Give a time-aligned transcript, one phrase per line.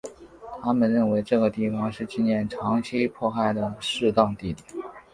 [0.63, 4.65] 他们认为这个地方是纪念长期迫害的适当地点。